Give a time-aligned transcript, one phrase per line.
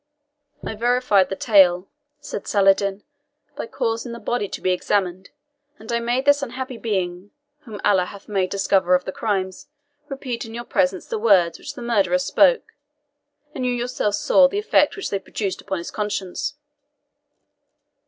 [0.65, 1.87] "I verified the tale,"
[2.19, 3.03] said Saladin,
[3.55, 5.29] "by causing the body to be examined;
[5.77, 7.29] and I made this unhappy being,
[7.65, 9.51] whom Allah hath made the discoverer of the crime,
[10.09, 12.73] repeat in your own presence the words which the murderer spoke;
[13.53, 16.55] and you yourselves saw the effect which they produced upon his conscience!"